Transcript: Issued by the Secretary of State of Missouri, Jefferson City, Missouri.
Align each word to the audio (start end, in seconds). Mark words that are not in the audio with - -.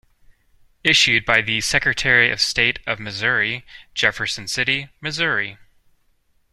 Issued 0.83 1.25
by 1.27 1.43
the 1.43 1.61
Secretary 1.61 2.31
of 2.31 2.41
State 2.41 2.79
of 2.87 2.97
Missouri, 2.99 3.63
Jefferson 3.93 4.47
City, 4.47 4.89
Missouri. 4.99 5.59